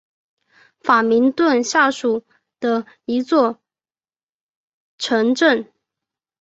[0.79, 2.25] 法明顿下属
[2.59, 3.59] 的一座
[4.97, 5.71] 城镇。